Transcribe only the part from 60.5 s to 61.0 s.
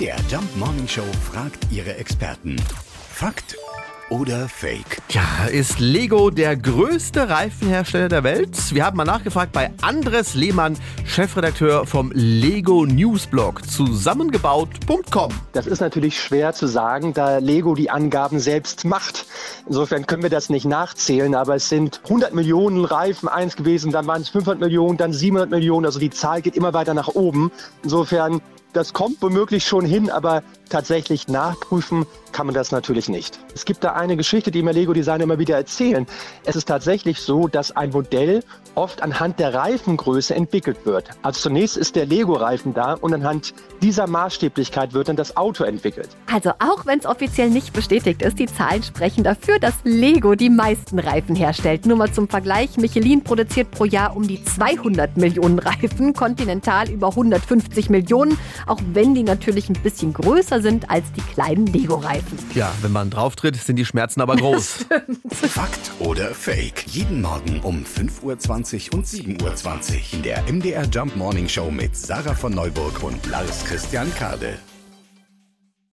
sind